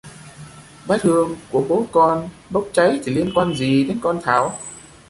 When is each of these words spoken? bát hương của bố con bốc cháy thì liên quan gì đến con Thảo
bát 0.87 1.01
hương 1.01 1.35
của 1.51 1.65
bố 1.69 1.85
con 1.91 2.29
bốc 2.49 2.67
cháy 2.73 3.01
thì 3.05 3.15
liên 3.15 3.31
quan 3.35 3.53
gì 3.53 3.83
đến 3.83 3.99
con 4.03 4.19
Thảo 4.23 4.59